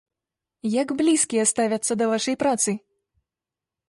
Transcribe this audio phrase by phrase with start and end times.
[0.81, 2.71] Як блізкія ставяцца да вашай працы?